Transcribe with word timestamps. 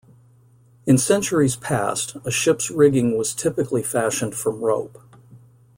In 0.87 0.97
centuries 0.97 1.55
past, 1.55 2.17
a 2.25 2.31
ship's 2.31 2.71
rigging 2.71 3.15
was 3.19 3.35
typically 3.35 3.83
fashioned 3.83 4.33
from 4.33 4.59
rope. 4.61 4.99